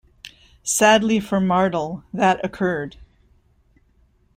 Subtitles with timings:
[0.63, 2.97] Sadly for Mardle, that occurred.